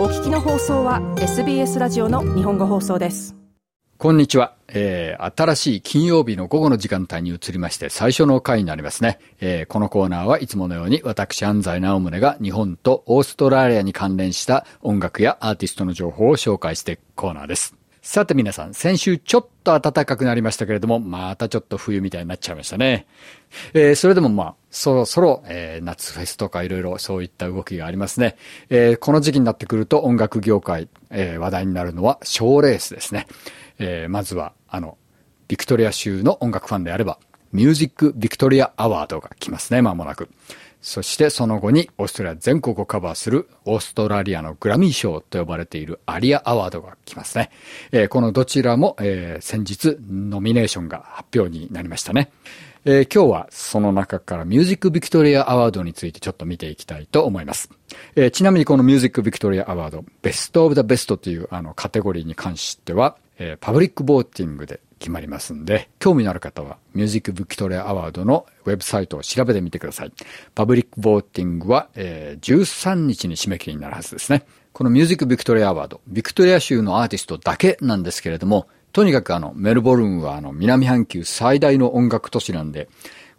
[0.00, 3.36] お聞きの放送は SBS ラジオの日本語放送です。
[3.98, 17.76] こんにちは、えー、新しい金曜日の午後の時間帯に移りまして最初の回になりますね、えー、このコーナーはいつものように私安西直宗が日本とオーストラリアに関連した音楽やアーティストの情報を紹介していくコーナーです。
[18.00, 23.06] さて皆さん、先週ちょっと暖かくなりましたけれども、またちょっと冬みたいになっちゃいましたね。
[23.74, 28.36] えー、それでもまあ、そろそろ、えー、夏フェスとかいろいろそういった動きがありますね。
[28.68, 33.26] えー、この時期になってくると音楽業界、えー、話題になるのは賞レースですね。
[33.78, 34.96] えー、まずは、あの、
[35.48, 37.18] ビクトリア州の音楽ファンであれば、
[37.52, 40.28] ミュージック・ビクトリア・アワードが来ますね、まもなく。
[40.80, 47.50] そしてその後にオーストラリア全国をカバーするオーストラリアのグラミー賞と呼ばれているアリアアワードが来ますね。
[47.92, 52.30] えー、このどちらも、えー、先日ノミネーションが発表になりましたね。
[52.86, 57.68] えー、今日はその中からミュージックビクトリアアワードについてちょっと見ていきたいと思います。
[58.16, 70.12] えー、ちなみにこのミュージックビクトリアアワード、 Best of the Best というあのカテゴリーに関しては、えー、 public voting で決まりますんで、興味のある方は、ミュージック・ビクトリア・アワードのウェブサイトを調べてみてください。
[70.54, 74.44] public voting は、えー、13日に締め切りになるはずですね。
[74.72, 82.88] このミュージック・ビクトリア・アワード、ビクトリア州のアーティストだけなんですけれども、とにかくあの、メルボルンはあの、南半球最大の音楽都市なんで、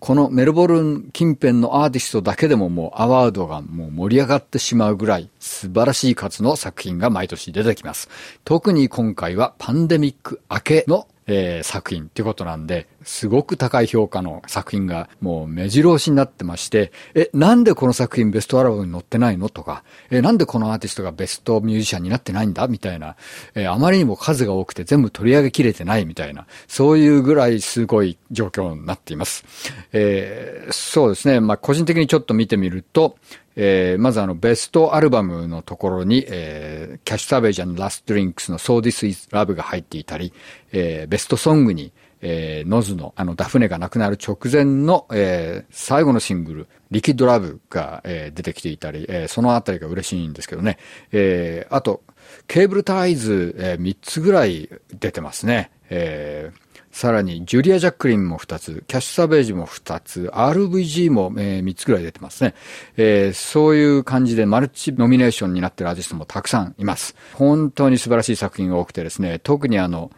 [0.00, 8.08] このメルボルン近辺のアーティストだけでももうアワードがもう盛り上がってしまうぐらい素晴らしい数の作品が毎年出てきます。
[8.44, 22.66] 特に今回はパンデミック明けのえー、作品ってことなんで、すごく高い評価の作品がもう目白押しになってまして、え、なんでこの作品ベストアルバムに載ってないのとか、え、なんでこのアーティストがベストミュージシャンになってないんだ？
[22.66, 23.14] みたいな、
[23.54, 29.44] えー、あまりにも数が多くて全部取り上げきれてないみたいな、そういうぐらいすごい状況になっています。
[29.92, 31.40] えー、そうですね。
[31.40, 33.16] まあ、個人的にちょっと見てみると、
[33.60, 40.32] えー、まずあの、ベストアルバムのところに、えー、キャッシュサベージャンラストリンクスの So This Is Love が入っていたり、
[40.70, 50.78] えー、ベストソングに、えー、ノズの、あの、ダフネが亡くなる直前の、えー、最後のシングル、リキッドラブが、えー、出てきていたり、えー、そのあたりが嬉しいんですけどね。
[51.10, 52.04] えー、あと、
[52.46, 54.68] ケーブルタイズ、えー、3つぐらい
[55.00, 55.72] 出てますね。
[55.90, 62.54] えー、さらに、ジュリア・ジャックリンも2つ、キャッシュ・サベージも2つ、RVG も、えー、3つぐらい出てますね。
[62.96, 67.14] えー、そういう感じでマルチノミネーションになってるアーティストもたくさんいます。
[67.34, 70.10] 本当に素晴らしい作品が多くてですね、特にあの、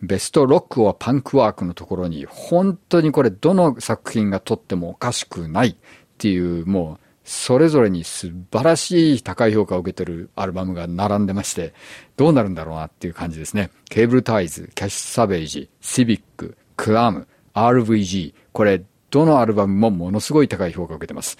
[0.00, 5.74] ベストロックはパンクワークのところに、本当にこれどの作品が撮ってもおかしくないっ
[6.18, 11.74] ていう、もう、それぞれに素晴らしい高い評価を受けてるアルバムが並んでまして、
[12.16, 13.70] どうなるんだろうなっていう感じですね。
[13.90, 21.36] ケーブルタイズ、キャッシュサベージ、シビック、クラム、RVG、これ、どのアルバムもものすごい高い評価を受けてます。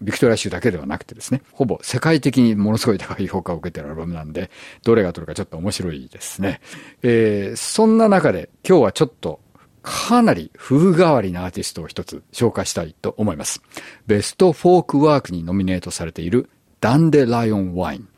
[0.00, 4.48] ビクトリア州だけではなくてですね、ほぼ世界的にものすごい高い評価を受けてるアルバムなんで、
[4.84, 6.60] どれが取るかちょっと面白いですね。
[7.02, 9.40] えー、そんな中で今日はちょっと
[9.82, 13.62] かなり風変わりなアーティストを一つ紹介したいと思います。
[14.06, 16.48] ベストフォークワークにノミネートされている
[16.80, 18.08] ダンデライオンワイン。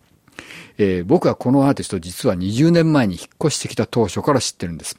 [0.78, 4.97] えー、僕はこのアーティスト実は20年前に引っ越してきた当初から知ってるんです。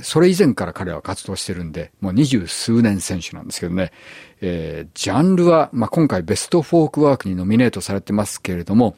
[0.00, 3.92] それ以前から彼は活動してるんで、もう二十数年選手なんですけどね。
[4.40, 8.96] えー、ジャンルは、まあ、今回 Best Folk Work にノミネートされてますけれども、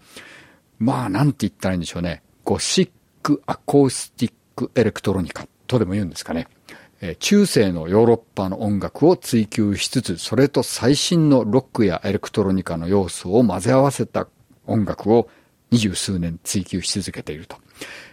[0.79, 2.23] まあ、なんて言ったらいいんでしょうね。
[2.45, 2.91] ゴシッ
[3.23, 6.47] クアコースティックエレクトロニカとでも言うんですかね。
[7.19, 14.27] 中世のヨーロッパの音楽を追求しつつ、それと最新のロックやエレクトロニカの要素を混ぜ合わせた
[14.67, 15.29] 音楽を
[15.75, 17.57] 二十数年追求し続けていると。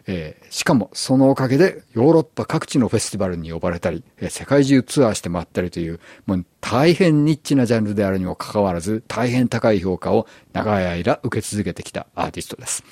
[0.07, 12.83] えー、しかもそのおかげでヨーロッパ各地のフェスティバルに呼ばれたり、えー、世界中ツアーして回ったりという、もう大変ニッチなジャンルであるにもかかわらず、大変高い評価を長い間受け続けてきたアーティストです。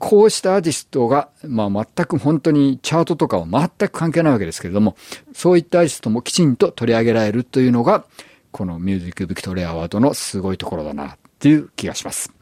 [0.00, 4.96] こうしたアーティストが、まあ全く本当にチャートとかは全く関係ないわけですけれども、
[5.32, 8.04] そういったアーティストもきちんと取り上げられるというのが、
[8.50, 12.35] このミュージックビクトリアアワードのすごいところだなっていう気がします。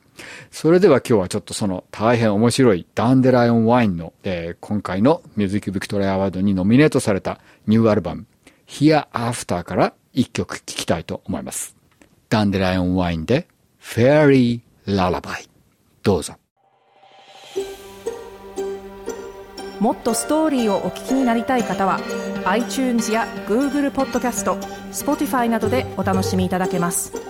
[0.51, 8.27] それでは今日はちょっとその大変面白いダンデライオンワインの、えー、今回のミュージックビクトリアアワードにノミネートされたニューアルバム
[8.67, 11.77] Here After から一曲聴きたいと思います。
[12.29, 13.49] ダンデライオンワインで
[13.81, 15.49] Fairy Lullaby
[16.03, 16.35] どうぞ。
[19.81, 22.01] もっとストーリーをお聞きになりたい方は
[22.47, 24.55] iTunes や Google ポッドキャスト
[24.93, 27.24] Spotify などでお楽しみいただけます。